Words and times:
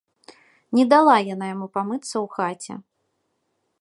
І 0.29 0.73
не 0.77 0.85
дала 0.93 1.17
яна 1.33 1.45
яму 1.55 1.67
памыцца 1.75 2.13
ў 2.13 2.25
хаце. 2.35 2.73